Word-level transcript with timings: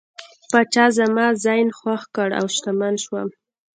پاچا 0.49 0.85
زما 0.97 1.27
زین 1.43 1.67
خوښ 1.79 2.01
کړ 2.15 2.29
او 2.39 2.45
شتمن 2.55 2.95
شوم. 3.03 3.27